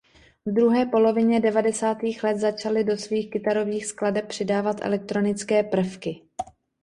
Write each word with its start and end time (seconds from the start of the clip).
V 0.45 0.51
druhé 0.51 0.85
polovině 0.85 1.39
devadesátých 1.39 2.23
let 2.23 2.37
začali 2.37 2.83
do 2.83 2.97
svých 2.97 3.29
kytarových 3.31 3.85
skladeb 3.85 4.27
přidávat 4.27 4.77
elektronické 4.81 5.63
prvky. 5.63 6.21